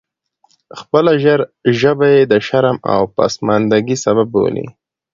[0.79, 1.11] خپله
[1.79, 4.65] ژبه یې د شرم او پسماندګۍ سبب بولي.